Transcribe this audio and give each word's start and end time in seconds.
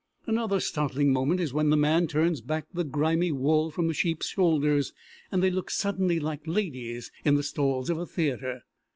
Another 0.25 0.59
startling 0.59 1.13
moment 1.13 1.39
is 1.39 1.53
when 1.53 1.69
the 1.69 1.77
man 1.77 2.07
turns 2.07 2.41
back 2.41 2.65
the 2.73 2.83
grimy 2.83 3.31
wool 3.31 3.69
from 3.69 3.87
the 3.87 3.93
sheeps' 3.93 4.25
shoulders 4.29 4.93
and 5.31 5.43
they 5.43 5.51
look 5.51 5.69
suddenly 5.69 6.19
like 6.19 6.41
ladies 6.47 7.11
in 7.23 7.35
the 7.35 7.43
stalls 7.43 7.87
of 7.91 7.99
a 7.99 8.07
theatre. 8.07 8.61